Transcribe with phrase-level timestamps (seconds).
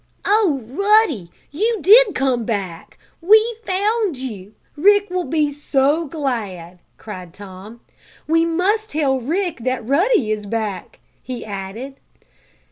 [0.25, 1.29] "Oh, Ruddy!
[1.51, 2.97] You did come back!
[3.21, 4.55] We've found you!
[4.75, 7.81] Rick will be so glad!" cried Tom.
[8.25, 11.97] "We must tell Rick that Ruddy is back!" he added.